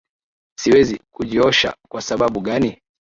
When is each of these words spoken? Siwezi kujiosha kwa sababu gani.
Siwezi 0.59 0.99
kujiosha 1.11 1.75
kwa 1.89 2.01
sababu 2.01 2.41
gani. 2.41 2.81